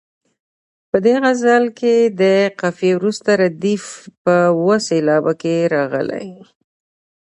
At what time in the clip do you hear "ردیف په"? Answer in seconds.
3.41-4.35